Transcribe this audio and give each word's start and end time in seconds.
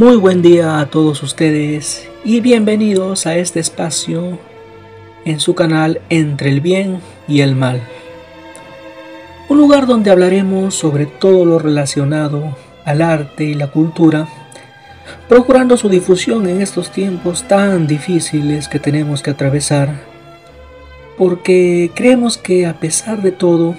Muy 0.00 0.16
buen 0.16 0.40
día 0.40 0.80
a 0.80 0.86
todos 0.86 1.22
ustedes 1.22 2.08
y 2.24 2.40
bienvenidos 2.40 3.26
a 3.26 3.36
este 3.36 3.60
espacio 3.60 4.38
en 5.26 5.40
su 5.40 5.54
canal 5.54 6.00
Entre 6.08 6.48
el 6.48 6.62
Bien 6.62 7.00
y 7.28 7.42
el 7.42 7.54
Mal. 7.54 7.82
Un 9.50 9.58
lugar 9.58 9.86
donde 9.86 10.10
hablaremos 10.10 10.74
sobre 10.74 11.04
todo 11.04 11.44
lo 11.44 11.58
relacionado 11.58 12.56
al 12.86 13.02
arte 13.02 13.44
y 13.44 13.52
la 13.52 13.66
cultura, 13.66 14.26
procurando 15.28 15.76
su 15.76 15.90
difusión 15.90 16.48
en 16.48 16.62
estos 16.62 16.90
tiempos 16.90 17.46
tan 17.46 17.86
difíciles 17.86 18.68
que 18.68 18.78
tenemos 18.78 19.22
que 19.22 19.32
atravesar, 19.32 20.00
porque 21.18 21.90
creemos 21.94 22.38
que 22.38 22.64
a 22.64 22.80
pesar 22.80 23.20
de 23.20 23.32
todo, 23.32 23.74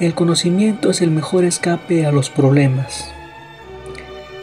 el 0.00 0.14
conocimiento 0.14 0.88
es 0.88 1.02
el 1.02 1.10
mejor 1.10 1.44
escape 1.44 2.06
a 2.06 2.12
los 2.12 2.30
problemas. 2.30 3.13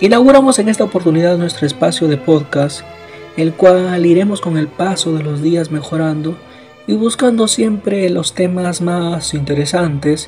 Inauguramos 0.02 0.58
en 0.58 0.68
esta 0.68 0.84
oportunidad 0.84 1.38
nuestro 1.38 1.68
espacio 1.68 2.08
de 2.08 2.18
podcast, 2.18 2.82
el 3.38 3.54
cual 3.54 4.04
iremos 4.04 4.42
con 4.42 4.58
el 4.58 4.68
paso 4.68 5.14
de 5.14 5.22
los 5.22 5.44
días 5.44 5.70
mejorando 5.70 6.36
y 6.88 6.94
buscando 6.94 7.48
siempre 7.48 8.09
los 8.09 8.34
temas 8.34 8.82
más 8.82 9.36
interesantes 9.36 10.28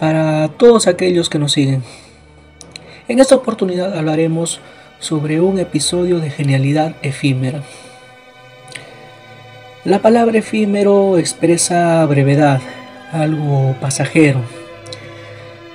para 0.00 0.48
todos 0.48 0.88
aquellos 0.88 1.30
que 1.30 1.38
nos 1.38 1.52
siguen. 1.52 1.84
En 3.06 3.20
esta 3.20 3.36
oportunidad 3.36 3.96
hablaremos 3.96 4.58
sobre 4.98 5.40
un 5.40 5.60
episodio 5.60 6.18
de 6.18 6.30
genialidad 6.30 6.96
efímera. 7.02 7.62
La 9.84 10.02
palabra 10.02 10.38
efímero 10.38 11.18
expresa 11.18 12.04
brevedad, 12.06 12.60
algo 13.12 13.76
pasajero 13.80 14.40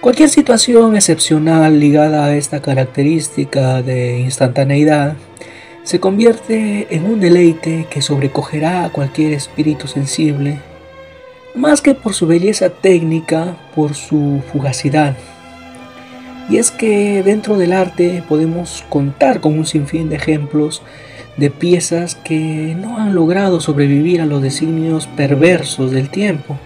Cualquier 0.01 0.29
situación 0.29 0.95
excepcional 0.95 1.77
ligada 1.77 2.23
a 2.23 2.35
esta 2.37 2.61
característica 2.61 3.81
de 3.81 4.19
instantaneidad 4.19 5.17
se 5.83 5.99
convierte 5.99 6.87
en 6.95 7.03
un 7.03 7.19
deleite 7.19 7.85
que 7.89 8.01
sobrecogerá 8.01 8.85
a 8.85 8.93
cualquier 8.93 9.33
espíritu 9.33 9.87
sensible, 9.87 10.61
más 11.53 11.81
que 11.81 11.95
por 11.95 12.13
su 12.13 12.27
belleza 12.27 12.69
técnica, 12.69 13.57
por 13.75 13.93
su 13.93 14.41
fugacidad. 14.53 15.17
Y 16.49 16.59
es 16.59 16.71
que 16.71 17.21
dentro 17.21 17.57
del 17.57 17.73
arte 17.73 18.23
podemos 18.29 18.85
contar 18.87 19.41
con 19.41 19.57
un 19.57 19.65
sinfín 19.65 20.07
de 20.07 20.15
ejemplos 20.15 20.81
de 21.35 21.49
piezas 21.49 22.15
que 22.15 22.73
no 22.79 22.99
han 22.99 23.15
logrado 23.15 23.59
sobrevivir 23.59 24.21
a 24.21 24.25
los 24.25 24.41
designios 24.41 25.07
perversos 25.07 25.91
del 25.91 26.09
tiempo 26.09 26.57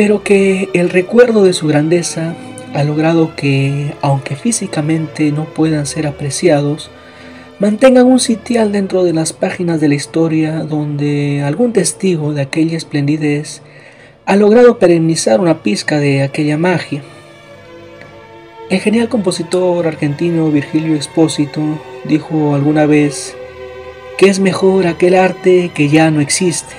pero 0.00 0.22
que 0.22 0.70
el 0.72 0.88
recuerdo 0.88 1.44
de 1.44 1.52
su 1.52 1.66
grandeza 1.66 2.34
ha 2.72 2.84
logrado 2.84 3.36
que, 3.36 3.92
aunque 4.00 4.34
físicamente 4.34 5.30
no 5.30 5.44
puedan 5.44 5.84
ser 5.84 6.06
apreciados, 6.06 6.90
mantengan 7.58 8.06
un 8.06 8.18
sitial 8.18 8.72
dentro 8.72 9.04
de 9.04 9.12
las 9.12 9.34
páginas 9.34 9.78
de 9.78 9.88
la 9.88 9.96
historia 9.96 10.60
donde 10.60 11.42
algún 11.42 11.74
testigo 11.74 12.32
de 12.32 12.40
aquella 12.40 12.78
esplendidez 12.78 13.60
ha 14.24 14.36
logrado 14.36 14.78
perennizar 14.78 15.38
una 15.38 15.62
pizca 15.62 15.98
de 15.98 16.22
aquella 16.22 16.56
magia. 16.56 17.02
El 18.70 18.80
genial 18.80 19.10
compositor 19.10 19.86
argentino 19.86 20.50
Virgilio 20.50 20.94
Expósito 20.94 21.60
dijo 22.06 22.54
alguna 22.54 22.86
vez 22.86 23.36
que 24.16 24.30
es 24.30 24.40
mejor 24.40 24.86
aquel 24.86 25.14
arte 25.14 25.70
que 25.74 25.90
ya 25.90 26.10
no 26.10 26.22
existe 26.22 26.74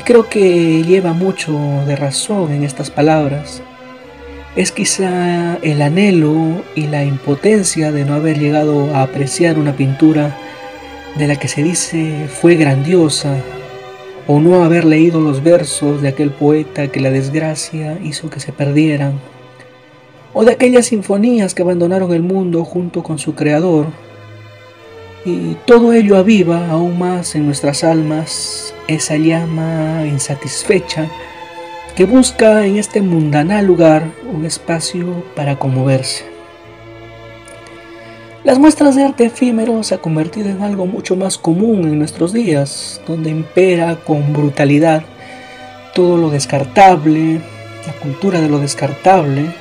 y 0.00 0.02
creo 0.02 0.30
que 0.30 0.82
lleva 0.82 1.12
mucho 1.12 1.52
de 1.86 1.94
razón 1.94 2.52
en 2.52 2.64
estas 2.64 2.90
palabras. 2.90 3.60
Es 4.56 4.72
quizá 4.72 5.56
el 5.56 5.82
anhelo 5.82 6.62
y 6.74 6.86
la 6.86 7.04
impotencia 7.04 7.92
de 7.92 8.06
no 8.06 8.14
haber 8.14 8.38
llegado 8.38 8.94
a 8.94 9.02
apreciar 9.02 9.58
una 9.58 9.76
pintura 9.76 10.34
de 11.18 11.26
la 11.26 11.36
que 11.36 11.48
se 11.48 11.62
dice 11.62 12.28
fue 12.28 12.54
grandiosa, 12.54 13.36
o 14.26 14.40
no 14.40 14.64
haber 14.64 14.86
leído 14.86 15.20
los 15.20 15.42
versos 15.42 16.00
de 16.00 16.08
aquel 16.08 16.30
poeta 16.30 16.88
que 16.88 17.00
la 17.00 17.10
desgracia 17.10 17.98
hizo 18.02 18.30
que 18.30 18.40
se 18.40 18.52
perdieran, 18.52 19.20
o 20.32 20.46
de 20.46 20.52
aquellas 20.52 20.86
sinfonías 20.86 21.54
que 21.54 21.60
abandonaron 21.60 22.10
el 22.14 22.22
mundo 22.22 22.64
junto 22.64 23.02
con 23.02 23.18
su 23.18 23.34
creador. 23.34 23.88
Y 25.26 25.56
todo 25.66 25.92
ello 25.92 26.16
aviva 26.16 26.70
aún 26.70 26.98
más 26.98 27.34
en 27.34 27.44
nuestras 27.44 27.84
almas 27.84 28.69
esa 28.88 29.16
llama 29.16 30.04
insatisfecha 30.06 31.08
que 31.94 32.04
busca 32.04 32.64
en 32.66 32.76
este 32.76 33.02
mundanal 33.02 33.66
lugar 33.66 34.04
un 34.32 34.44
espacio 34.44 35.24
para 35.34 35.58
conmoverse. 35.58 36.24
Las 38.42 38.58
muestras 38.58 38.96
de 38.96 39.04
arte 39.04 39.26
efímero 39.26 39.82
se 39.82 39.94
han 39.94 40.00
convertido 40.00 40.48
en 40.48 40.62
algo 40.62 40.86
mucho 40.86 41.14
más 41.14 41.36
común 41.36 41.84
en 41.84 41.98
nuestros 41.98 42.32
días, 42.32 43.00
donde 43.06 43.28
impera 43.28 43.96
con 43.96 44.32
brutalidad 44.32 45.02
todo 45.94 46.16
lo 46.16 46.30
descartable, 46.30 47.40
la 47.86 47.92
cultura 48.00 48.40
de 48.40 48.48
lo 48.48 48.58
descartable, 48.58 49.54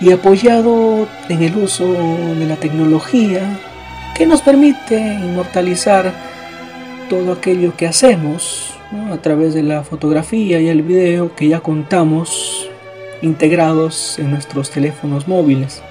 y 0.00 0.10
apoyado 0.10 1.06
en 1.28 1.42
el 1.42 1.56
uso 1.56 1.84
de 1.86 2.46
la 2.46 2.56
tecnología 2.56 3.58
que 4.16 4.26
nos 4.26 4.42
permite 4.42 4.98
inmortalizar 4.98 6.12
todo 7.08 7.32
aquello 7.32 7.76
que 7.76 7.86
hacemos 7.86 8.74
a 9.10 9.16
través 9.18 9.54
de 9.54 9.62
la 9.62 9.82
fotografía 9.82 10.60
y 10.60 10.68
el 10.68 10.82
video 10.82 11.34
que 11.34 11.48
ya 11.48 11.60
contamos 11.60 12.68
integrados 13.22 14.18
en 14.18 14.30
nuestros 14.30 14.70
teléfonos 14.70 15.26
móviles. 15.28 15.82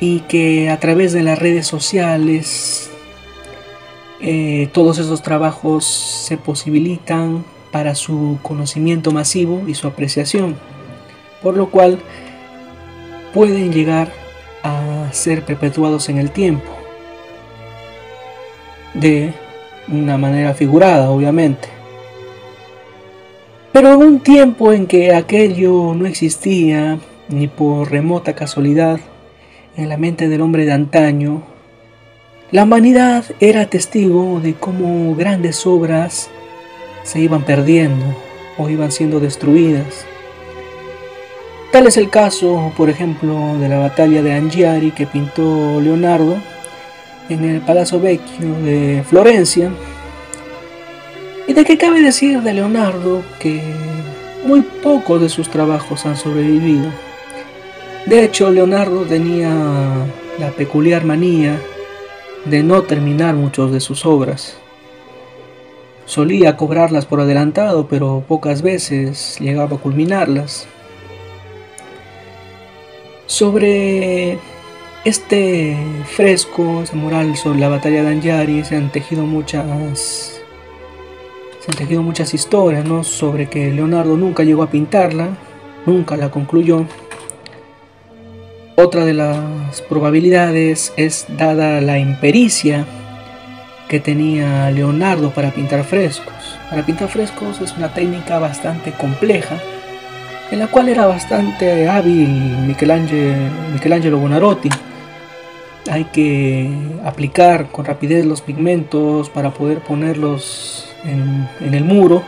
Y 0.00 0.20
que 0.20 0.68
a 0.68 0.80
través 0.80 1.12
de 1.12 1.22
las 1.22 1.38
redes 1.38 1.66
sociales 1.66 2.90
eh, 4.20 4.68
todos 4.72 4.98
esos 4.98 5.22
trabajos 5.22 5.84
se 5.84 6.36
posibilitan 6.36 7.44
para 7.70 7.94
su 7.94 8.38
conocimiento 8.42 9.10
masivo 9.10 9.62
y 9.66 9.74
su 9.74 9.86
apreciación, 9.86 10.56
por 11.42 11.56
lo 11.56 11.70
cual 11.70 11.98
pueden 13.32 13.72
llegar 13.72 14.12
a 14.62 15.08
ser 15.12 15.44
perpetuados 15.44 16.08
en 16.08 16.18
el 16.18 16.30
tiempo. 16.30 16.70
De 18.94 19.32
una 19.88 20.18
manera 20.18 20.54
figurada, 20.54 21.10
obviamente. 21.10 21.68
Pero 23.72 23.94
en 23.94 24.02
un 24.02 24.20
tiempo 24.20 24.72
en 24.72 24.86
que 24.86 25.14
aquello 25.14 25.94
no 25.94 26.06
existía, 26.06 26.98
ni 27.28 27.48
por 27.48 27.90
remota 27.90 28.34
casualidad, 28.34 29.00
en 29.76 29.88
la 29.88 29.96
mente 29.96 30.28
del 30.28 30.42
hombre 30.42 30.66
de 30.66 30.72
antaño, 30.72 31.42
la 32.50 32.64
humanidad 32.64 33.24
era 33.40 33.66
testigo 33.66 34.40
de 34.40 34.52
cómo 34.52 35.16
grandes 35.16 35.66
obras 35.66 36.28
se 37.02 37.20
iban 37.20 37.44
perdiendo 37.44 38.04
o 38.58 38.68
iban 38.68 38.92
siendo 38.92 39.20
destruidas. 39.20 40.04
Tal 41.72 41.86
es 41.86 41.96
el 41.96 42.10
caso, 42.10 42.70
por 42.76 42.90
ejemplo, 42.90 43.56
de 43.58 43.70
la 43.70 43.78
batalla 43.78 44.22
de 44.22 44.34
Angiari 44.34 44.90
que 44.90 45.06
pintó 45.06 45.80
Leonardo 45.80 46.36
en 47.28 47.44
el 47.44 47.60
Palazzo 47.60 48.00
Vecchio 48.00 48.52
de 48.64 49.04
Florencia. 49.08 49.70
¿Y 51.46 51.52
de 51.52 51.64
qué 51.64 51.76
cabe 51.76 52.00
decir 52.00 52.40
de 52.42 52.54
Leonardo 52.54 53.22
que 53.38 53.60
muy 54.44 54.62
pocos 54.62 55.20
de 55.20 55.28
sus 55.28 55.48
trabajos 55.48 56.06
han 56.06 56.16
sobrevivido? 56.16 56.90
De 58.06 58.24
hecho, 58.24 58.50
Leonardo 58.50 59.02
tenía 59.02 59.50
la 60.38 60.50
peculiar 60.50 61.04
manía 61.04 61.60
de 62.44 62.62
no 62.62 62.82
terminar 62.82 63.34
muchos 63.34 63.72
de 63.72 63.80
sus 63.80 64.04
obras. 64.04 64.56
Solía 66.04 66.56
cobrarlas 66.56 67.06
por 67.06 67.20
adelantado, 67.20 67.86
pero 67.86 68.24
pocas 68.26 68.62
veces 68.62 69.36
llegaba 69.40 69.76
a 69.76 69.80
culminarlas. 69.80 70.66
Sobre 73.26 74.38
este 75.04 75.76
fresco, 76.04 76.82
ese 76.82 76.94
mural 76.96 77.36
sobre 77.36 77.58
la 77.58 77.68
batalla 77.68 78.02
de 78.02 78.10
Anjari, 78.10 78.64
se 78.64 78.76
han 78.76 78.90
tejido 78.90 79.24
muchas 79.26 80.40
se 81.58 81.70
han 81.70 81.76
tejido 81.76 82.02
muchas 82.02 82.34
historias, 82.34 82.84
¿no? 82.84 83.04
Sobre 83.04 83.48
que 83.48 83.72
Leonardo 83.72 84.16
nunca 84.16 84.42
llegó 84.42 84.62
a 84.62 84.70
pintarla, 84.70 85.30
nunca 85.86 86.16
la 86.16 86.30
concluyó. 86.30 86.86
Otra 88.76 89.04
de 89.04 89.14
las 89.14 89.82
probabilidades 89.88 90.92
es 90.96 91.26
dada 91.28 91.80
la 91.80 91.98
impericia 91.98 92.84
que 93.88 94.00
tenía 94.00 94.70
Leonardo 94.70 95.30
para 95.30 95.50
pintar 95.50 95.84
frescos. 95.84 96.58
Para 96.70 96.84
pintar 96.84 97.08
frescos 97.08 97.60
es 97.60 97.76
una 97.76 97.92
técnica 97.92 98.38
bastante 98.38 98.92
compleja, 98.92 99.60
en 100.50 100.58
la 100.58 100.68
cual 100.68 100.88
era 100.88 101.06
bastante 101.06 101.88
hábil 101.88 102.28
Michelangelo, 102.66 103.34
Michelangelo 103.72 104.18
Bonarotti 104.18 104.70
hay 105.90 106.04
que 106.04 106.70
aplicar 107.04 107.70
con 107.70 107.84
rapidez 107.84 108.24
los 108.24 108.40
pigmentos 108.40 109.30
para 109.30 109.50
poder 109.50 109.80
ponerlos 109.80 110.88
en, 111.04 111.48
el 111.74 111.84
muro. 111.84 112.22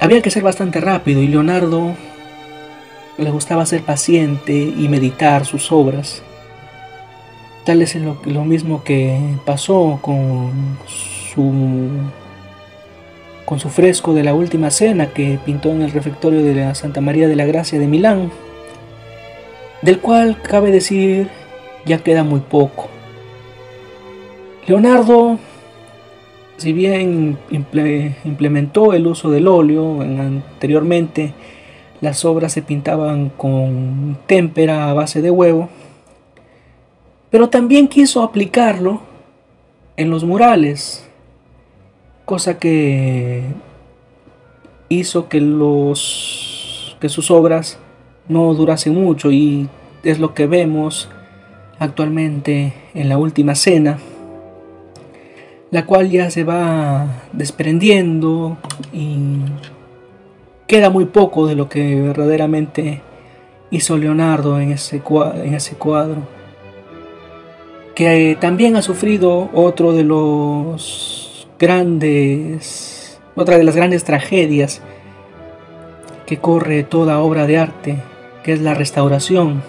Había 0.00 0.20
que 0.20 0.30
ser 0.30 0.42
bastante 0.42 0.80
rápido 0.80 1.22
y 1.22 1.28
Leonardo 1.28 1.94
le 3.18 3.30
gustaba 3.30 3.64
ser 3.64 3.82
paciente 3.82 4.52
y 4.52 4.88
meditar 4.88 5.46
sus 5.46 5.72
obras. 5.72 6.22
Tal 7.64 7.82
es 7.82 7.94
lo, 7.96 8.18
lo 8.24 8.44
mismo 8.44 8.84
que 8.84 9.18
pasó 9.44 9.98
con 10.02 10.78
su, 10.86 11.88
con 13.44 13.58
su 13.58 13.70
fresco 13.70 14.12
de 14.12 14.22
la 14.22 14.34
última 14.34 14.70
cena 14.70 15.08
que 15.08 15.38
pintó 15.44 15.70
en 15.70 15.82
el 15.82 15.90
refectorio 15.90 16.42
de 16.42 16.54
la 16.54 16.74
Santa 16.74 17.00
María 17.00 17.26
de 17.26 17.36
la 17.36 17.46
Gracia 17.46 17.78
de 17.78 17.88
Milán, 17.88 18.30
del 19.82 19.98
cual 19.98 20.40
cabe 20.42 20.70
decir 20.70 21.28
ya 21.86 21.98
queda 21.98 22.24
muy 22.24 22.40
poco. 22.40 22.88
Leonardo, 24.66 25.38
si 26.56 26.72
bien 26.72 27.38
implementó 28.24 28.92
el 28.92 29.06
uso 29.06 29.30
del 29.30 29.46
óleo 29.46 30.00
anteriormente, 30.02 31.32
las 32.00 32.24
obras 32.24 32.52
se 32.52 32.62
pintaban 32.62 33.30
con 33.30 34.18
témpera 34.26 34.90
a 34.90 34.94
base 34.94 35.22
de 35.22 35.30
huevo, 35.30 35.68
pero 37.30 37.48
también 37.48 37.88
quiso 37.88 38.22
aplicarlo 38.22 39.00
en 39.96 40.10
los 40.10 40.24
murales, 40.24 41.08
cosa 42.24 42.58
que 42.58 43.44
hizo 44.88 45.28
que, 45.28 45.40
los, 45.40 46.96
que 47.00 47.08
sus 47.08 47.30
obras 47.30 47.78
no 48.28 48.52
durasen 48.54 48.94
mucho 48.94 49.30
y 49.30 49.68
es 50.02 50.18
lo 50.18 50.34
que 50.34 50.46
vemos 50.46 51.08
actualmente 51.78 52.72
en 52.94 53.08
la 53.08 53.18
última 53.18 53.54
cena, 53.54 53.98
la 55.70 55.86
cual 55.86 56.10
ya 56.10 56.30
se 56.30 56.44
va 56.44 57.24
desprendiendo 57.32 58.56
y 58.92 59.16
queda 60.66 60.90
muy 60.90 61.06
poco 61.06 61.46
de 61.46 61.54
lo 61.54 61.68
que 61.68 62.00
verdaderamente 62.00 63.02
hizo 63.70 63.96
Leonardo 63.96 64.60
en 64.60 64.72
ese, 64.72 65.02
en 65.44 65.54
ese 65.54 65.76
cuadro 65.76 66.36
que 67.96 68.36
también 68.38 68.76
ha 68.76 68.82
sufrido 68.82 69.48
otro 69.54 69.94
de 69.94 70.04
los 70.04 71.48
grandes, 71.58 73.18
otra 73.34 73.56
de 73.56 73.64
las 73.64 73.74
grandes 73.74 74.04
tragedias 74.04 74.82
que 76.26 76.36
corre 76.36 76.82
toda 76.82 77.20
obra 77.20 77.46
de 77.46 77.56
arte, 77.56 77.96
que 78.44 78.52
es 78.52 78.60
la 78.60 78.74
restauración, 78.74 79.62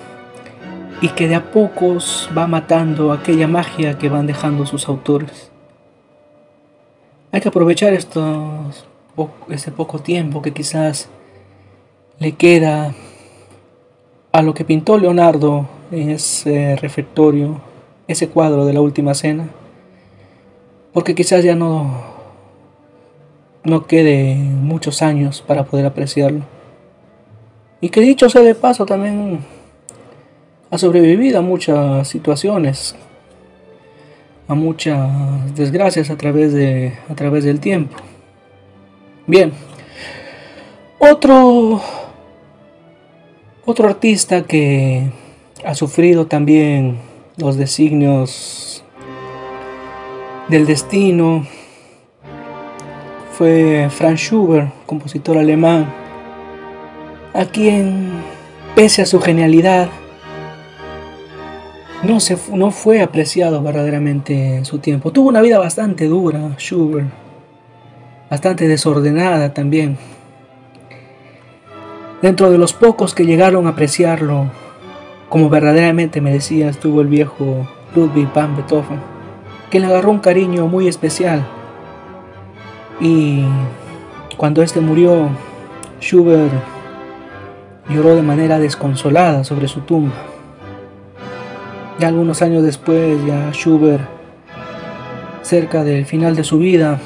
y 1.01 1.09
que 1.09 1.27
de 1.27 1.35
a 1.35 1.51
pocos 1.51 2.29
va 2.35 2.47
matando 2.47 3.11
aquella 3.11 3.47
magia 3.47 3.97
que 3.97 4.09
van 4.09 4.27
dejando 4.27 4.65
sus 4.65 4.87
autores. 4.87 5.51
Hay 7.31 7.41
que 7.41 7.49
aprovechar 7.49 7.93
estos, 7.93 8.85
ese 9.49 9.71
poco 9.71 9.99
tiempo 9.99 10.41
que 10.41 10.53
quizás 10.53 11.09
le 12.19 12.31
queda 12.33 12.95
a 14.31 14.41
lo 14.41 14.53
que 14.53 14.65
pintó 14.65 14.97
Leonardo 14.97 15.67
en 15.91 16.09
ese 16.09 16.75
refectorio 16.77 17.61
ese 18.07 18.29
cuadro 18.29 18.65
de 18.65 18.73
la 18.73 18.81
última 18.81 19.13
cena, 19.13 19.49
porque 20.93 21.13
quizás 21.13 21.43
ya 21.43 21.55
no, 21.55 22.03
no 23.63 23.85
quede 23.85 24.35
muchos 24.35 25.01
años 25.01 25.43
para 25.45 25.65
poder 25.65 25.85
apreciarlo. 25.85 26.45
Y 27.81 27.89
que 27.89 28.01
dicho 28.01 28.29
sea 28.29 28.41
de 28.41 28.55
paso, 28.55 28.85
también 28.85 29.39
ha 30.69 30.77
sobrevivido 30.77 31.39
a 31.39 31.41
muchas 31.41 32.07
situaciones, 32.07 32.95
a 34.47 34.55
muchas 34.55 35.55
desgracias 35.55 36.09
a 36.09 36.17
través, 36.17 36.53
de, 36.53 36.93
a 37.09 37.15
través 37.15 37.43
del 37.43 37.59
tiempo. 37.59 37.97
Bien, 39.25 39.51
otro, 40.99 41.81
otro 43.65 43.87
artista 43.87 44.43
que 44.43 45.09
ha 45.65 45.75
sufrido 45.75 46.27
también 46.27 46.97
los 47.37 47.57
designios 47.57 48.83
del 50.47 50.65
destino. 50.65 51.45
Fue 53.31 53.87
Franz 53.91 54.21
Schubert, 54.21 54.71
compositor 54.87 55.37
alemán, 55.37 55.93
a 57.33 57.45
quien, 57.45 58.23
pese 58.75 59.03
a 59.03 59.05
su 59.05 59.19
genialidad, 59.21 59.89
no, 62.07 62.19
se, 62.21 62.37
no 62.53 62.71
fue 62.71 63.01
apreciado 63.01 63.61
verdaderamente 63.61 64.55
en 64.55 64.65
su 64.65 64.79
tiempo. 64.79 65.11
Tuvo 65.11 65.29
una 65.29 65.41
vida 65.41 65.59
bastante 65.59 66.07
dura, 66.07 66.55
Schubert, 66.57 67.09
bastante 68.29 68.67
desordenada 68.67 69.53
también. 69.53 69.97
Dentro 72.21 72.49
de 72.49 72.57
los 72.57 72.73
pocos 72.73 73.13
que 73.13 73.25
llegaron 73.25 73.67
a 73.67 73.71
apreciarlo, 73.71 74.49
como 75.29 75.49
verdaderamente 75.49 76.21
merecía 76.21 76.69
estuvo 76.69 77.01
el 77.01 77.07
viejo 77.07 77.67
Ludwig 77.93 78.31
van 78.33 78.55
Beethoven, 78.55 79.01
que 79.69 79.79
le 79.79 79.87
agarró 79.87 80.11
un 80.11 80.19
cariño 80.19 80.67
muy 80.67 80.87
especial. 80.87 81.45
Y 83.01 83.43
cuando 84.37 84.63
este 84.63 84.79
murió, 84.79 85.29
Schubert 86.01 86.53
lloró 87.89 88.15
de 88.15 88.21
manera 88.21 88.59
desconsolada 88.59 89.43
sobre 89.43 89.67
su 89.67 89.81
tumba. 89.81 90.36
Ya 91.99 92.09
algunos 92.09 92.41
años 92.41 92.63
después, 92.63 93.17
ya 93.25 93.51
Schubert, 93.51 94.03
cerca 95.41 95.83
del 95.83 96.05
final 96.05 96.35
de 96.35 96.43
su 96.43 96.59
vida, 96.59 96.99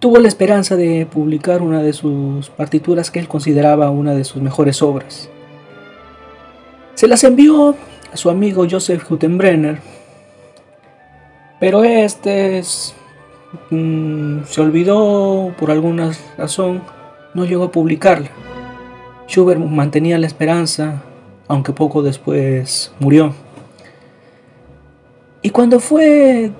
tuvo 0.00 0.18
la 0.18 0.28
esperanza 0.28 0.76
de 0.76 1.06
publicar 1.06 1.62
una 1.62 1.82
de 1.82 1.92
sus 1.92 2.48
partituras 2.50 3.10
que 3.10 3.20
él 3.20 3.28
consideraba 3.28 3.90
una 3.90 4.14
de 4.14 4.24
sus 4.24 4.42
mejores 4.42 4.82
obras. 4.82 5.28
Se 6.94 7.06
las 7.06 7.22
envió 7.22 7.76
a 8.12 8.16
su 8.16 8.30
amigo 8.30 8.66
Joseph 8.68 9.08
Gutenbrenner, 9.08 9.78
pero 11.60 11.84
este 11.84 12.62
mm, 13.70 14.44
se 14.46 14.60
olvidó 14.60 15.54
por 15.58 15.70
alguna 15.70 16.12
razón, 16.36 16.82
no 17.34 17.44
llegó 17.44 17.64
a 17.64 17.70
publicarla. 17.70 18.30
Schubert 19.28 19.60
mantenía 19.60 20.18
la 20.18 20.26
esperanza, 20.26 21.02
aunque 21.46 21.72
poco 21.72 22.02
después 22.02 22.92
murió. 22.98 23.32
Y 25.42 25.50
cuando 25.50 25.80
fue 25.80 26.50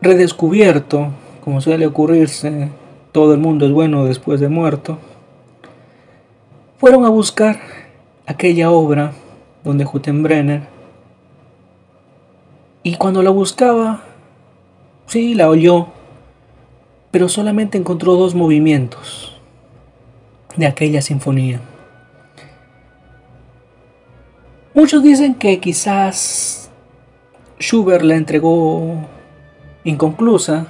redescubierto, 0.00 1.08
como 1.44 1.60
suele 1.60 1.86
ocurrirse, 1.86 2.70
todo 3.12 3.34
el 3.34 3.40
mundo 3.40 3.66
es 3.66 3.72
bueno 3.72 4.04
después 4.04 4.40
de 4.40 4.48
muerto, 4.48 4.98
fueron 6.78 7.04
a 7.04 7.10
buscar 7.10 7.60
aquella 8.26 8.70
obra 8.70 9.12
donde 9.62 9.84
Gutenbrenner. 9.84 10.62
Y 12.82 12.96
cuando 12.96 13.22
la 13.22 13.30
buscaba, 13.30 14.02
sí, 15.06 15.34
la 15.34 15.48
oyó, 15.48 15.88
pero 17.10 17.28
solamente 17.28 17.76
encontró 17.76 18.14
dos 18.14 18.34
movimientos 18.34 19.38
de 20.56 20.66
aquella 20.66 21.02
sinfonía. 21.02 21.60
Muchos 24.74 25.02
dicen 25.02 25.34
que 25.34 25.60
quizás 25.60 26.61
Schubert 27.62 28.02
la 28.02 28.16
entregó 28.16 29.06
inconclusa 29.84 30.66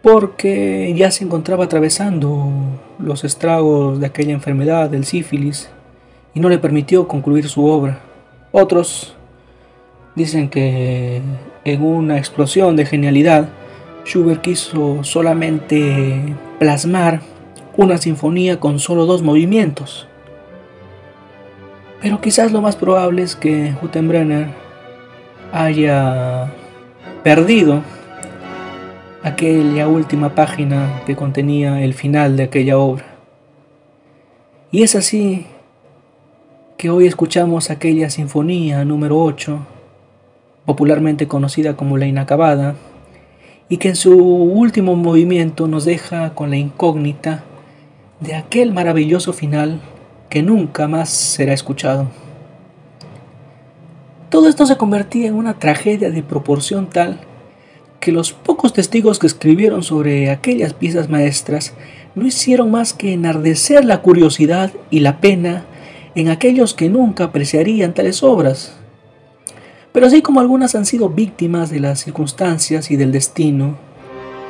porque 0.00 0.94
ya 0.96 1.10
se 1.10 1.24
encontraba 1.24 1.64
atravesando 1.64 2.48
los 3.00 3.24
estragos 3.24 3.98
de 3.98 4.06
aquella 4.06 4.32
enfermedad 4.32 4.88
del 4.88 5.04
sífilis 5.04 5.68
y 6.32 6.38
no 6.38 6.48
le 6.48 6.58
permitió 6.58 7.08
concluir 7.08 7.48
su 7.48 7.66
obra. 7.66 7.98
Otros 8.52 9.16
dicen 10.14 10.48
que 10.48 11.20
en 11.64 11.82
una 11.82 12.18
explosión 12.18 12.76
de 12.76 12.86
genialidad, 12.86 13.48
Schubert 14.04 14.42
quiso 14.42 15.02
solamente 15.02 16.36
plasmar 16.60 17.20
una 17.76 17.98
sinfonía 17.98 18.60
con 18.60 18.78
solo 18.78 19.06
dos 19.06 19.22
movimientos. 19.22 20.06
Pero 22.00 22.20
quizás 22.20 22.52
lo 22.52 22.62
más 22.62 22.76
probable 22.76 23.22
es 23.22 23.34
que 23.34 23.74
Gutenbrenner 23.82 24.65
haya 25.52 26.52
perdido 27.22 27.82
aquella 29.22 29.88
última 29.88 30.34
página 30.34 31.02
que 31.06 31.16
contenía 31.16 31.82
el 31.82 31.94
final 31.94 32.36
de 32.36 32.44
aquella 32.44 32.78
obra. 32.78 33.04
Y 34.70 34.82
es 34.82 34.94
así 34.94 35.46
que 36.76 36.90
hoy 36.90 37.06
escuchamos 37.06 37.70
aquella 37.70 38.10
sinfonía 38.10 38.84
número 38.84 39.20
8, 39.20 39.58
popularmente 40.64 41.26
conocida 41.26 41.76
como 41.76 41.96
la 41.96 42.06
inacabada, 42.06 42.74
y 43.68 43.78
que 43.78 43.88
en 43.88 43.96
su 43.96 44.16
último 44.16 44.94
movimiento 44.94 45.66
nos 45.66 45.84
deja 45.84 46.34
con 46.34 46.50
la 46.50 46.56
incógnita 46.56 47.42
de 48.20 48.34
aquel 48.34 48.72
maravilloso 48.72 49.32
final 49.32 49.80
que 50.28 50.42
nunca 50.42 50.86
más 50.86 51.08
será 51.08 51.52
escuchado. 51.52 52.08
Todo 54.30 54.48
esto 54.48 54.66
se 54.66 54.76
convertía 54.76 55.28
en 55.28 55.34
una 55.34 55.58
tragedia 55.58 56.10
de 56.10 56.22
proporción 56.22 56.90
tal 56.90 57.20
que 58.00 58.10
los 58.10 58.32
pocos 58.32 58.72
testigos 58.72 59.18
que 59.18 59.26
escribieron 59.26 59.82
sobre 59.82 60.30
aquellas 60.30 60.74
piezas 60.74 61.08
maestras 61.08 61.74
no 62.14 62.26
hicieron 62.26 62.70
más 62.70 62.92
que 62.92 63.12
enardecer 63.12 63.84
la 63.84 64.02
curiosidad 64.02 64.72
y 64.90 65.00
la 65.00 65.20
pena 65.20 65.64
en 66.16 66.28
aquellos 66.28 66.74
que 66.74 66.88
nunca 66.88 67.24
apreciarían 67.24 67.94
tales 67.94 68.22
obras. 68.22 68.76
Pero 69.92 70.06
así 70.06 70.22
como 70.22 70.40
algunas 70.40 70.74
han 70.74 70.86
sido 70.86 71.08
víctimas 71.08 71.70
de 71.70 71.80
las 71.80 72.00
circunstancias 72.00 72.90
y 72.90 72.96
del 72.96 73.12
destino, 73.12 73.76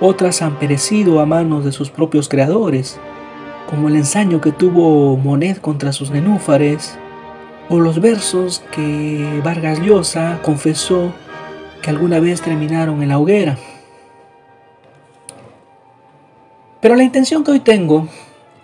otras 0.01 0.43
han 0.43 0.59
perecido 0.59 1.21
a 1.21 1.27
manos 1.27 1.65
de 1.65 1.73
sus 1.73 1.91
propios 1.91 2.29
creadores, 2.29 2.99
como 3.69 3.89
el 3.89 3.97
ensaño 3.97 4.41
que 4.41 4.53
tuvo 4.53 5.17
Monet 5.17 5.61
contra 5.61 5.93
sus 5.93 6.11
nenúfares, 6.11 6.99
o 7.69 7.81
los 7.81 8.01
versos 8.01 8.63
que 8.73 9.41
Vargas 9.45 9.81
Llosa 9.81 10.41
confesó 10.43 11.13
que 11.83 11.91
alguna 11.91 12.21
vez 12.21 12.41
terminaron 12.41 13.03
en 13.03 13.09
la 13.09 13.19
hoguera. 13.19 13.59
Pero 16.81 16.95
la 16.95 17.03
intención 17.03 17.43
que 17.43 17.51
hoy 17.51 17.61
tengo 17.61 18.09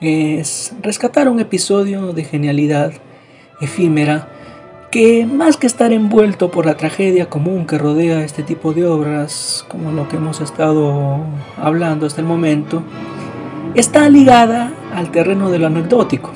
es 0.00 0.74
rescatar 0.80 1.28
un 1.28 1.40
episodio 1.40 2.12
de 2.12 2.24
genialidad 2.24 2.92
efímera 3.60 4.28
que 4.90 5.24
más 5.24 5.56
que 5.56 5.66
estar 5.66 5.92
envuelto 5.92 6.50
por 6.50 6.66
la 6.66 6.76
tragedia 6.76 7.30
común 7.30 7.66
que 7.66 7.78
rodea 7.78 8.22
este 8.24 8.42
tipo 8.42 8.74
de 8.74 8.86
obras, 8.86 9.64
como 9.68 9.90
lo 9.90 10.06
que 10.08 10.16
hemos 10.16 10.40
estado 10.40 11.20
hablando 11.56 12.06
hasta 12.06 12.20
el 12.20 12.26
momento, 12.26 12.82
está 13.74 14.08
ligada 14.10 14.72
al 14.94 15.10
terreno 15.10 15.50
de 15.50 15.58
lo 15.58 15.68
anecdótico. 15.68 16.32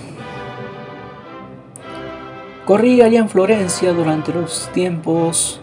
Corrí 2.66 3.00
allá 3.00 3.20
en 3.20 3.28
Florencia 3.28 3.92
durante 3.92 4.32
los 4.32 4.68
tiempos 4.74 5.60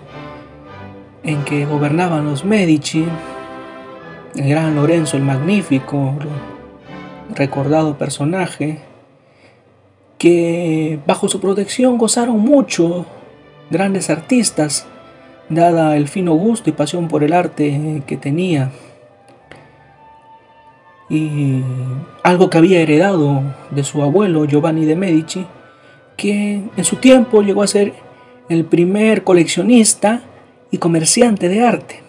en 1.22 1.44
que 1.44 1.66
gobernaban 1.66 2.24
los 2.24 2.46
Medici, 2.46 3.06
el 4.36 4.48
gran 4.48 4.74
Lorenzo 4.76 5.18
el 5.18 5.24
Magnífico, 5.24 6.16
recordado 7.36 7.98
personaje, 7.98 8.80
que 10.18 10.98
bajo 11.06 11.28
su 11.28 11.42
protección 11.42 11.98
gozaron 11.98 12.40
mucho 12.40 13.06
grandes 13.70 14.10
artistas, 14.10 14.88
dada 15.50 15.98
el 15.98 16.08
fino 16.08 16.32
gusto 16.36 16.70
y 16.70 16.74
pasión 16.74 17.10
por 17.10 17.26
el 17.26 17.34
arte 17.34 18.02
que 18.08 18.16
tenía. 18.16 18.72
Y 21.10 21.62
algo 22.24 22.50
que 22.50 22.60
había 22.60 22.80
heredado 22.80 23.42
de 23.72 23.84
su 23.84 24.02
abuelo 24.02 24.46
Giovanni 24.46 24.86
de 24.86 24.96
Medici, 24.96 25.46
que 26.17 26.62
en 26.75 26.84
su 26.84 26.98
tiempo 26.98 27.41
llegó 27.41 27.63
a 27.63 27.67
ser 27.67 27.93
el 28.50 28.65
primer 28.65 29.24
coleccionista 29.24 30.22
y 30.72 30.77
comerciante 30.77 31.50
de 31.50 31.63
arte. 31.63 32.01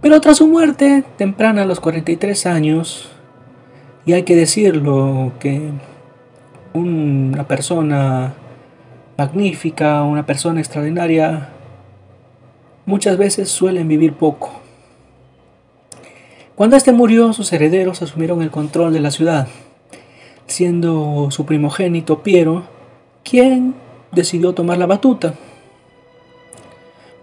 Pero 0.00 0.20
tras 0.20 0.38
su 0.38 0.46
muerte, 0.46 1.04
temprana 1.16 1.62
a 1.62 1.66
los 1.66 1.80
43 1.80 2.46
años, 2.46 3.08
y 4.04 4.12
hay 4.12 4.22
que 4.22 4.36
decirlo 4.36 5.32
que 5.40 5.70
una 6.74 7.48
persona 7.48 8.34
magnífica, 9.16 10.02
una 10.02 10.24
persona 10.24 10.60
extraordinaria, 10.60 11.48
muchas 12.84 13.16
veces 13.16 13.48
suelen 13.48 13.88
vivir 13.88 14.12
poco. 14.12 14.60
Cuando 16.54 16.76
éste 16.76 16.92
murió, 16.92 17.32
sus 17.32 17.52
herederos 17.52 18.00
asumieron 18.02 18.42
el 18.42 18.50
control 18.50 18.92
de 18.92 19.00
la 19.00 19.10
ciudad, 19.10 19.48
siendo 20.46 21.28
su 21.30 21.44
primogénito 21.46 22.22
Piero 22.22 22.64
quien 23.24 23.74
decidió 24.12 24.52
tomar 24.52 24.78
la 24.78 24.86
batuta. 24.86 25.34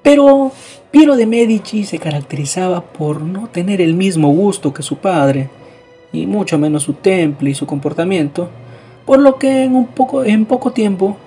Pero 0.02 0.52
Piero 0.92 1.16
de 1.16 1.26
Medici 1.26 1.86
se 1.86 1.98
caracterizaba 1.98 2.82
por 2.82 3.22
no 3.22 3.48
tener 3.48 3.82
el 3.82 3.94
mismo 3.94 4.30
gusto 4.30 4.74
que 4.74 4.84
su 4.84 4.98
padre, 4.98 5.50
y 6.12 6.28
mucho 6.28 6.60
menos 6.60 6.84
su 6.84 6.94
temple 6.94 7.50
y 7.50 7.56
su 7.56 7.66
comportamiento, 7.66 8.50
por 9.06 9.20
lo 9.20 9.40
que 9.40 9.64
en, 9.64 9.76
un 9.76 9.88
poco, 9.88 10.24
en 10.24 10.46
poco 10.46 10.72
tiempo 10.72 11.18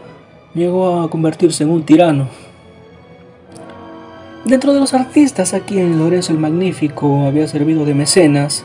llegó 0.54 1.00
a 1.00 1.10
convertirse 1.10 1.64
en 1.64 1.70
un 1.70 1.84
tirano. 1.84 2.28
Dentro 4.44 4.72
de 4.72 4.78
los 4.78 4.94
artistas 4.94 5.54
aquí 5.54 5.80
en 5.80 5.98
Lorenzo 5.98 6.32
el 6.32 6.38
Magnífico 6.38 7.26
había 7.26 7.48
servido 7.48 7.84
de 7.84 7.94
mecenas. 7.94 8.64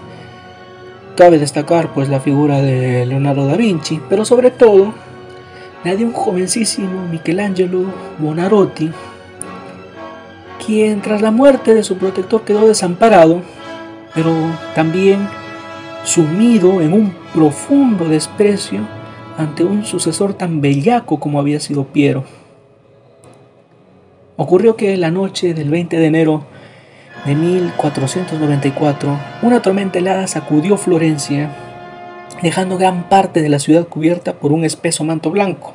Cabe 1.16 1.40
destacar 1.40 1.94
pues 1.94 2.10
la 2.10 2.20
figura 2.20 2.62
de 2.62 3.06
Leonardo 3.06 3.46
da 3.46 3.58
Vinci, 3.58 4.00
pero 4.10 4.26
sobre 4.26 4.50
todo 4.50 4.94
la 5.84 5.96
de 5.96 6.06
un 6.06 6.14
jovencísimo 6.14 7.08
Michelangelo 7.08 7.86
Bonarotti, 8.20 8.92
quien 10.66 11.02
tras 11.02 11.22
la 11.22 11.32
muerte 11.32 11.74
de 11.74 11.84
su 11.84 11.98
protector 11.98 12.44
quedó 12.44 12.68
desamparado, 12.68 13.42
pero 14.14 14.32
también 14.76 15.28
sumido 16.04 16.82
en 16.82 16.94
un 16.94 17.14
profundo 17.34 18.06
desprecio 18.06 18.80
ante 19.38 19.64
un 19.64 19.86
sucesor 19.86 20.34
tan 20.34 20.62
bellaco 20.62 21.20
como 21.20 21.40
había 21.40 21.60
sido 21.60 21.86
Piero. 21.86 22.24
Ocurrió 24.38 24.76
que 24.76 24.98
la 24.98 25.12
noche 25.12 25.54
del 25.54 25.70
20 25.70 25.98
de 25.98 26.06
enero 26.06 26.46
de 27.26 27.36
1494, 27.36 29.20
una 29.44 29.62
tormenta 29.62 30.00
helada 30.00 30.28
sacudió 30.28 30.78
Florencia, 30.78 31.52
dejando 32.42 32.78
gran 32.78 33.10
parte 33.10 33.42
de 33.42 33.50
la 33.50 33.60
ciudad 33.60 33.88
cubierta 33.88 34.34
por 34.34 34.52
un 34.52 34.66
espeso 34.66 35.04
manto 35.04 35.30
blanco. 35.30 35.74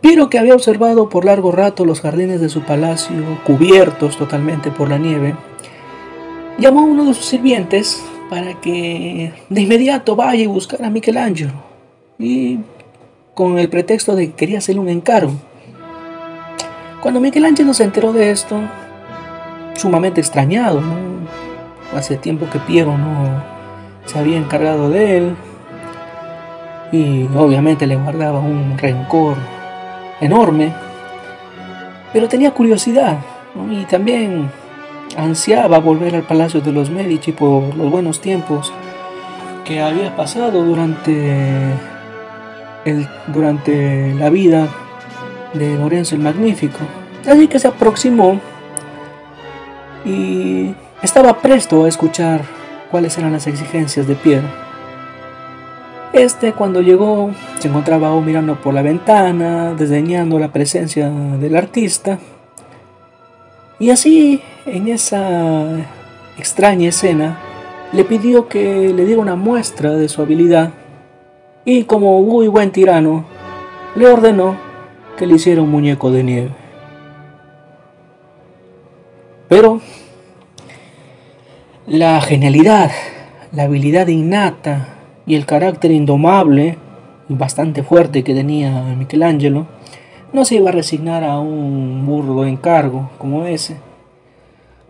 Piero, 0.00 0.30
que 0.30 0.38
había 0.38 0.54
observado 0.54 1.08
por 1.08 1.24
largo 1.24 1.52
rato 1.52 1.84
los 1.84 2.00
jardines 2.00 2.40
de 2.40 2.48
su 2.48 2.62
palacio 2.62 3.38
cubiertos 3.44 4.16
totalmente 4.16 4.70
por 4.70 4.88
la 4.88 4.98
nieve, 4.98 5.34
llamó 6.58 6.80
a 6.80 6.84
uno 6.84 7.04
de 7.04 7.14
sus 7.14 7.26
sirvientes 7.26 8.02
para 8.30 8.60
que 8.60 9.32
de 9.48 9.60
inmediato 9.60 10.16
vaya 10.16 10.44
y 10.44 10.46
buscar 10.46 10.84
a 10.84 10.90
Michelangelo. 10.90 11.52
Y 12.18 12.60
con 13.34 13.58
el 13.58 13.68
pretexto 13.68 14.16
de 14.16 14.28
que 14.28 14.34
quería 14.34 14.58
hacerle 14.58 14.80
un 14.80 14.88
encargo. 14.88 15.32
Cuando 17.02 17.20
Michelangelo 17.20 17.72
se 17.72 17.84
enteró 17.84 18.12
de 18.12 18.30
esto, 18.30 18.60
sumamente 19.80 20.20
extrañado, 20.20 20.82
hace 21.96 22.16
tiempo 22.16 22.46
que 22.52 22.58
Piero 22.58 22.98
no 22.98 23.42
se 24.04 24.18
había 24.18 24.36
encargado 24.36 24.90
de 24.90 25.16
él 25.16 25.36
y 26.92 27.26
obviamente 27.34 27.86
le 27.86 27.96
guardaba 27.96 28.40
un 28.40 28.76
rencor 28.76 29.36
enorme, 30.20 30.72
pero 32.12 32.28
tenía 32.28 32.50
curiosidad 32.50 33.18
y 33.70 33.84
también 33.84 34.50
ansiaba 35.16 35.78
volver 35.78 36.14
al 36.14 36.24
palacio 36.24 36.60
de 36.60 36.72
los 36.72 36.90
Medici 36.90 37.32
por 37.32 37.74
los 37.74 37.90
buenos 37.90 38.20
tiempos 38.20 38.72
que 39.64 39.80
había 39.80 40.14
pasado 40.14 40.62
durante, 40.62 41.72
el, 42.84 43.08
durante 43.28 44.14
la 44.14 44.28
vida 44.28 44.68
de 45.54 45.76
Lorenzo 45.76 46.16
el 46.16 46.20
Magnífico. 46.20 46.78
Así 47.26 47.48
que 47.48 47.58
se 47.58 47.68
aproximó 47.68 48.40
y 50.04 50.74
estaba 51.02 51.40
presto 51.40 51.84
a 51.84 51.88
escuchar 51.88 52.42
cuáles 52.90 53.16
eran 53.18 53.32
las 53.32 53.46
exigencias 53.46 54.06
de 54.06 54.14
Piero. 54.14 54.48
Este 56.12 56.52
cuando 56.52 56.80
llegó 56.80 57.30
se 57.60 57.68
encontraba 57.68 58.08
aún 58.08 58.24
mirando 58.24 58.56
por 58.60 58.74
la 58.74 58.82
ventana, 58.82 59.74
desdeñando 59.74 60.38
la 60.38 60.52
presencia 60.52 61.08
del 61.08 61.56
artista. 61.56 62.18
Y 63.78 63.90
así 63.90 64.42
en 64.66 64.88
esa 64.88 65.68
extraña 66.36 66.88
escena, 66.88 67.38
le 67.92 68.04
pidió 68.04 68.48
que 68.48 68.92
le 68.92 69.04
diera 69.04 69.20
una 69.20 69.36
muestra 69.36 69.92
de 69.92 70.08
su 70.08 70.22
habilidad 70.22 70.70
y 71.64 71.84
como 71.84 72.22
muy 72.22 72.48
buen 72.48 72.70
tirano, 72.70 73.24
le 73.94 74.06
ordenó 74.06 74.56
que 75.16 75.26
le 75.26 75.34
hiciera 75.34 75.62
un 75.62 75.70
muñeco 75.70 76.10
de 76.10 76.24
nieve. 76.24 76.59
Pero 79.50 79.80
la 81.88 82.20
genialidad, 82.20 82.92
la 83.50 83.64
habilidad 83.64 84.06
innata 84.06 84.94
y 85.26 85.34
el 85.34 85.44
carácter 85.44 85.90
indomable 85.90 86.78
y 87.28 87.34
bastante 87.34 87.82
fuerte 87.82 88.24
que 88.24 88.32
tenía 88.32 88.70
Michelangelo 88.96 89.66
no 90.32 90.44
se 90.44 90.54
iba 90.54 90.70
a 90.70 90.72
resignar 90.72 91.24
a 91.24 91.40
un 91.40 92.06
burdo 92.06 92.46
encargo 92.46 93.10
como 93.18 93.44
ese 93.44 93.76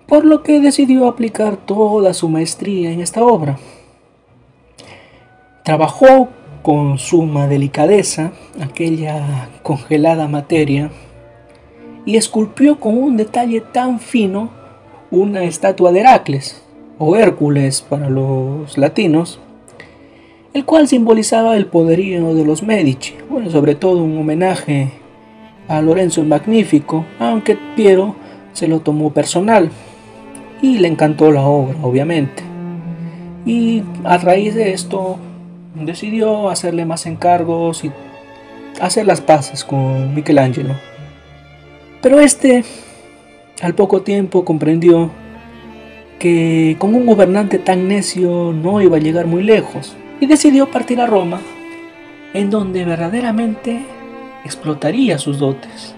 por 0.07 0.27
lo 0.27 0.43
que 0.43 0.61
decidió 0.61 1.07
aplicar 1.07 1.57
toda 1.57 2.13
su 2.15 2.29
maestría 2.29 2.91
en 2.91 3.01
esta 3.01 3.23
obra. 3.23 3.59
Trabajó 5.65 6.29
con 6.63 6.99
suma 6.99 7.47
delicadeza 7.47 8.33
aquella 8.61 9.49
congelada 9.63 10.27
materia 10.27 10.91
y 12.05 12.17
esculpió 12.17 12.81
con 12.81 12.97
un 12.97 13.17
detalle 13.17 13.61
tan 13.61 14.01
fino 14.01 14.51
una 15.11 15.45
estatua 15.45 15.93
de 15.93 16.01
Heracles, 16.01 16.63
o 16.99 17.17
Hércules 17.17 17.81
para 17.81 18.11
los 18.11 18.77
latinos, 18.77 19.41
el 20.53 20.65
cual 20.65 20.87
simbolizaba 20.87 21.57
el 21.57 21.67
poderío 21.67 22.35
de 22.35 22.45
los 22.45 22.63
Medici, 22.63 23.15
bueno, 23.29 23.51
sobre 23.51 23.75
todo 23.75 24.03
un 24.03 24.19
homenaje 24.19 24.91
a 25.69 25.81
Lorenzo 25.81 26.21
el 26.21 26.27
Magnífico, 26.27 27.05
aunque 27.19 27.57
Piero 27.77 28.17
se 28.53 28.69
lo 28.69 28.81
tomó 28.81 29.13
personal 29.13 29.71
y 30.61 30.79
le 30.79 30.89
encantó 30.89 31.33
la 31.33 31.43
obra, 31.43 31.77
obviamente. 31.83 32.43
Y 33.47 33.83
a 34.05 34.19
raíz 34.19 34.55
de 34.55 34.73
esto 34.73 35.17
decidió 35.75 36.51
hacerle 36.51 36.85
más 36.85 37.07
encargos 37.07 37.85
y 37.85 37.93
hacer 38.81 39.07
las 39.07 39.21
paces 39.21 39.65
con 39.65 40.15
Michelangelo. 40.15 40.75
Pero 42.03 42.21
este, 42.21 42.65
al 43.63 43.75
poco 43.75 44.03
tiempo, 44.03 44.45
comprendió 44.45 45.11
que 46.19 46.77
con 46.79 46.95
un 46.95 47.07
gobernante 47.07 47.59
tan 47.59 47.89
necio 47.89 48.53
no 48.53 48.81
iba 48.81 48.97
a 48.97 49.01
llegar 49.01 49.27
muy 49.27 49.43
lejos 49.43 49.97
y 50.21 50.27
decidió 50.27 50.71
partir 50.71 51.01
a 51.01 51.07
Roma, 51.07 51.41
en 52.35 52.51
donde 52.51 52.85
verdaderamente 52.85 53.85
explotaría 54.45 55.19
sus 55.19 55.39
dotes. 55.39 55.95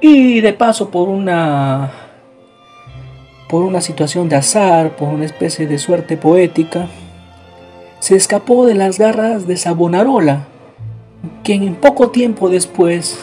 Y 0.00 0.40
de 0.40 0.52
paso 0.52 0.90
por 0.90 1.08
una 1.08 1.90
por 3.48 3.64
una 3.64 3.80
situación 3.80 4.28
de 4.28 4.36
azar, 4.36 4.94
por 4.94 5.08
una 5.08 5.24
especie 5.24 5.66
de 5.66 5.78
suerte 5.78 6.16
poética, 6.16 6.86
se 7.98 8.14
escapó 8.14 8.64
de 8.64 8.74
las 8.74 8.98
garras 8.98 9.48
de 9.48 9.56
Savonarola, 9.56 10.46
quien 11.42 11.64
en 11.64 11.74
poco 11.74 12.10
tiempo 12.10 12.48
después 12.48 13.18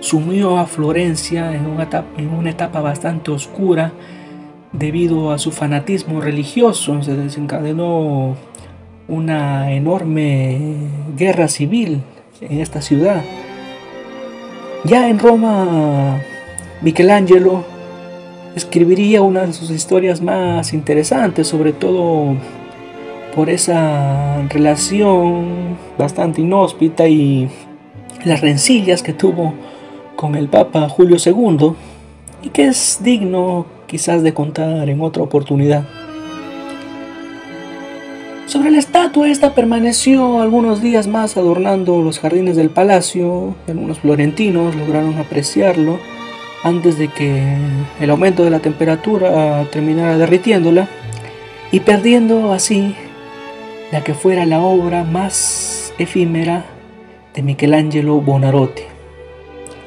sumió 0.00 0.58
a 0.58 0.66
Florencia 0.66 1.54
en 1.54 1.66
una 1.66 2.50
etapa, 2.50 2.80
bastante 2.80 3.30
oscura 3.30 3.92
debido 4.72 5.30
a 5.30 5.38
su 5.38 5.52
fanatismo 5.52 6.20
religioso. 6.20 7.02
Se 7.02 7.16
desencadenó 7.16 8.36
una 9.08 9.72
enorme 9.72 10.88
guerra 11.16 11.48
civil 11.48 12.02
en 12.40 12.60
esta 12.60 12.80
ciudad. 12.80 13.22
Ya 14.84 15.08
en 15.08 15.18
Roma, 15.18 16.20
Michelangelo 16.80 17.64
escribiría 18.56 19.22
una 19.22 19.42
de 19.42 19.52
sus 19.52 19.70
historias 19.70 20.22
más 20.22 20.72
interesantes, 20.72 21.46
sobre 21.46 21.72
todo 21.72 22.34
por 23.34 23.50
esa 23.50 24.42
relación 24.48 25.76
bastante 25.98 26.40
inhóspita 26.40 27.06
y 27.06 27.48
las 28.24 28.40
rencillas 28.40 29.02
que 29.02 29.12
tuvo 29.12 29.54
con 30.20 30.34
el 30.34 30.48
Papa 30.48 30.86
Julio 30.90 31.16
II 31.24 31.72
y 32.42 32.50
que 32.50 32.66
es 32.66 32.98
digno 33.02 33.64
quizás 33.86 34.22
de 34.22 34.34
contar 34.34 34.90
en 34.90 35.00
otra 35.00 35.22
oportunidad. 35.22 35.84
Sobre 38.44 38.70
la 38.70 38.78
estatua, 38.78 39.30
esta 39.30 39.54
permaneció 39.54 40.42
algunos 40.42 40.82
días 40.82 41.06
más 41.06 41.38
adornando 41.38 42.02
los 42.02 42.18
jardines 42.18 42.54
del 42.56 42.68
palacio. 42.68 43.54
Algunos 43.66 44.00
florentinos 44.00 44.76
lograron 44.76 45.16
apreciarlo 45.16 45.98
antes 46.64 46.98
de 46.98 47.08
que 47.08 47.56
el 47.98 48.10
aumento 48.10 48.44
de 48.44 48.50
la 48.50 48.58
temperatura 48.58 49.64
terminara 49.72 50.18
derritiéndola 50.18 50.86
y 51.72 51.80
perdiendo 51.80 52.52
así 52.52 52.94
la 53.90 54.04
que 54.04 54.12
fuera 54.12 54.44
la 54.44 54.60
obra 54.60 55.02
más 55.02 55.94
efímera 55.98 56.66
de 57.34 57.42
Michelangelo 57.42 58.20
Bonarotti. 58.20 58.89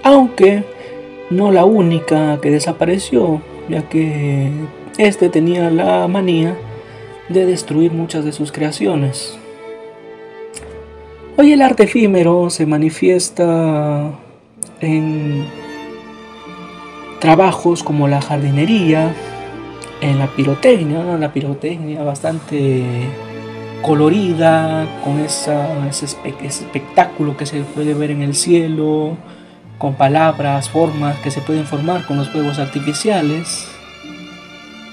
Aunque 0.04 0.64
no 1.30 1.52
la 1.52 1.66
única 1.66 2.40
que 2.42 2.52
desapareció, 2.52 3.42
ya 3.70 3.84
que 3.90 4.52
este 4.98 5.30
tenía 5.30 5.70
la 5.70 6.08
manía 6.08 6.56
de 7.30 7.46
destruir 7.46 7.92
muchas 7.92 8.26
de 8.26 8.32
sus 8.32 8.52
creaciones. 8.52 9.38
Hoy 11.38 11.52
el 11.54 11.62
arte 11.62 11.84
efímero 11.84 12.50
se 12.50 12.66
manifiesta 12.66 14.12
en 14.82 15.46
trabajos 17.20 17.84
como 17.84 18.08
la 18.08 18.22
jardinería, 18.22 19.16
en 20.02 20.20
la 20.20 20.28
pirotecnia, 20.28 21.18
la 21.18 21.32
pirotecnia 21.32 22.04
bastante 22.04 22.84
colorida, 23.82 24.86
con 25.04 25.20
esa, 25.20 25.88
ese, 25.88 26.06
espectáculo 26.06 27.36
que 27.38 27.46
se 27.46 27.62
puede 27.62 27.94
ver 27.94 28.12
en 28.12 28.22
el 28.22 28.36
cielo, 28.36 29.18
con 29.84 29.96
palabras, 29.96 30.70
formas 30.70 31.20
que 31.20 31.30
se 31.30 31.42
pueden 31.42 31.66
formar 31.66 32.06
con 32.06 32.16
los 32.16 32.30
fuegos 32.30 32.58
artificiales 32.58 33.68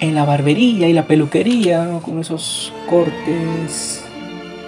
en 0.01 0.17
la 0.17 0.25
barbería 0.25 0.89
y 0.89 0.93
la 0.93 1.05
peluquería, 1.05 2.01
con 2.05 2.19
esos 2.19 2.73
cortes 2.89 4.05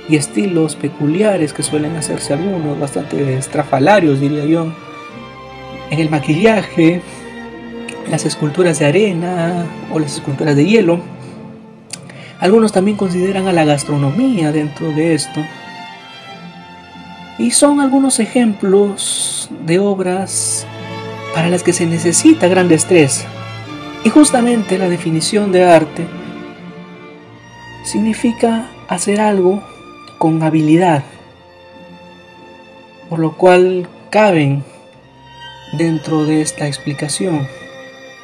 y 0.09 0.15
estilos 0.15 0.77
peculiares 0.77 1.53
que 1.53 1.65
suelen 1.65 1.97
hacerse 1.97 2.35
algunos, 2.35 2.79
bastante 2.79 3.37
estrafalarios 3.37 4.21
diría 4.21 4.45
yo. 4.45 4.73
En 5.91 5.99
el 5.99 6.09
maquillaje, 6.09 7.03
las 8.09 8.25
esculturas 8.25 8.79
de 8.79 8.87
arena 8.87 9.67
o 9.93 9.99
las 9.99 10.15
esculturas 10.15 10.55
de 10.55 10.65
hielo. 10.65 11.01
Algunos 12.39 12.71
también 12.71 12.97
consideran 12.97 13.49
a 13.49 13.53
la 13.53 13.65
gastronomía 13.65 14.53
dentro 14.53 14.93
de 14.93 15.15
esto. 15.15 15.41
Y 17.39 17.51
son 17.51 17.81
algunos 17.81 18.21
ejemplos 18.21 19.49
de 19.67 19.79
obras 19.79 20.67
para 21.35 21.49
las 21.49 21.63
que 21.63 21.73
se 21.73 21.87
necesita 21.87 22.47
gran 22.49 22.69
destreza 22.69 23.27
y 24.05 24.11
justamente 24.11 24.79
la 24.79 24.89
definición 24.89 25.53
de 25.53 25.65
arte 25.65 26.07
significa 27.85 28.69
hacer 28.89 29.21
algo 29.21 29.63
con 30.19 30.43
habilidad, 30.43 31.05
por 33.09 33.19
lo 33.19 33.37
cual 33.37 33.89
caben 34.11 34.65
dentro 35.73 36.25
de 36.25 36.43
esta 36.43 36.67
explicación, 36.67 37.47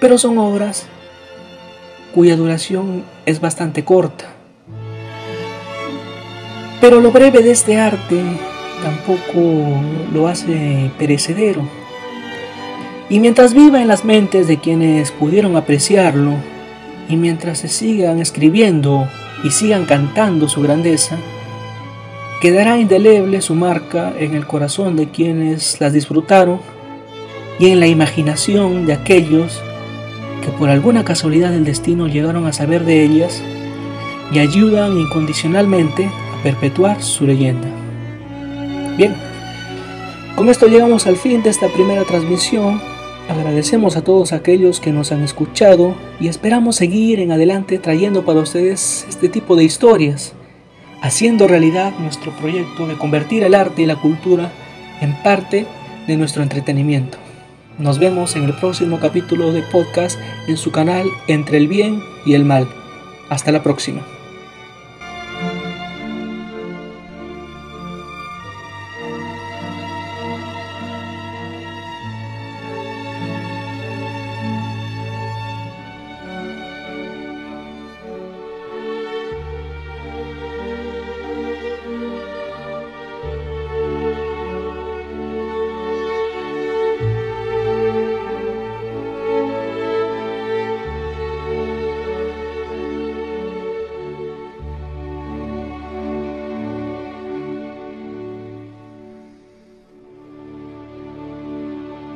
pero 0.01 0.19
son 0.19 0.39
obras 0.39 0.87
cuya 2.15 2.37
duración 2.37 3.05
es 3.27 3.41
bastante 3.41 3.85
corta. 3.85 4.27
Pero 6.81 7.01
lo 7.01 7.11
breve 7.11 7.43
de 7.43 7.53
este 7.53 7.79
arte 7.79 8.23
tampoco 8.83 9.81
lo 10.13 10.29
hace 10.29 10.91
perecedero. 10.99 11.63
Y 13.11 13.21
mientras 13.21 13.55
viva 13.55 13.81
en 13.81 13.89
las 13.89 14.05
mentes 14.05 14.49
de 14.49 14.59
quienes 14.59 15.13
pudieron 15.13 15.57
apreciarlo, 15.57 16.35
y 17.09 17.17
mientras 17.17 17.59
se 17.59 17.69
sigan 17.69 18.21
escribiendo 18.21 19.09
y 19.43 19.51
sigan 19.51 19.87
cantando 19.87 20.49
su 20.49 20.61
grandeza, 20.61 21.17
quedará 22.41 22.79
indeleble 22.79 23.41
su 23.41 23.55
marca 23.55 24.13
en 24.19 24.35
el 24.35 24.47
corazón 24.47 24.97
de 24.97 25.09
quienes 25.09 25.81
las 25.81 25.93
disfrutaron 25.93 26.61
y 27.59 27.71
en 27.71 27.81
la 27.81 27.87
imaginación 27.87 28.87
de 28.87 28.93
aquellos 28.93 29.61
que 30.45 30.51
por 30.51 30.69
alguna 30.69 31.05
casualidad 31.05 31.51
del 31.51 31.65
destino 31.65 32.07
llegaron 32.07 32.47
a 32.47 32.53
saber 32.53 32.85
de 32.85 33.05
ellas 33.05 33.43
y 34.33 34.39
ayudan 34.39 34.97
incondicionalmente 34.99 36.07
a 36.07 36.43
perpetuar 36.43 37.03
su 37.03 37.27
leyenda. 37.27 37.69
Bien, 38.99 39.15
con 40.37 40.51
esto 40.51 40.67
llegamos 40.67 41.07
al 41.07 41.17
fin 41.17 41.43
de 41.43 41.49
esta 41.49 41.69
primera 41.69 42.05
transmisión 42.05 42.79
Agradecemos 43.29 43.97
a 43.97 44.03
todos 44.03 44.33
aquellos 44.33 44.81
que 44.81 44.91
nos 44.91 45.13
han 45.13 45.23
escuchado 45.23 45.95
y 46.19 46.29
esperamos 46.29 46.77
seguir 46.77 47.21
en 47.21 47.31
adelante 47.31 47.79
trayendo 47.79 48.25
para 48.25 48.41
ustedes 48.41 49.05
este 49.07 49.29
tipo 49.29 49.55
de 49.55 49.65
historias, 49.65 50.33
haciendo 51.03 51.47
realidad 51.47 51.93
nuestro 51.99 52.33
proyecto 52.33 52.87
de 52.87 52.97
convertir 52.97 53.43
el 53.43 53.55
arte 53.55 53.83
y 53.83 53.87
la 53.87 53.97
cultura 53.97 54.51
en 55.03 55.15
parte 55.23 55.67
de 56.07 56.17
nuestro 56.17 56.43
entretenimiento. 56.43 57.19
Nos 57.77 57.99
vemos 57.99 58.35
en 58.35 58.45
el 58.45 58.55
próximo 58.55 58.99
capítulo 58.99 59.53
de 59.53 59.63
podcast 59.63 60.19
en 60.49 60.57
su 60.57 60.73
canal 60.73 61.07
Entre 61.27 61.59
el 61.59 61.69
Bien 61.69 62.03
y 62.25 62.33
el 62.33 62.47
Mal. 62.47 62.67
Hasta 63.29 63.53
la 63.53 63.63
próxima. 63.63 64.18